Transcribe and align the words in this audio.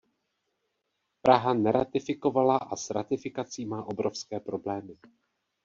Praha 1.21 1.53
neratifikovala 1.53 2.57
a 2.57 2.75
s 2.75 2.89
ratifikací 2.89 3.65
má 3.65 3.83
obrovské 3.83 4.39
problémy. 4.39 4.97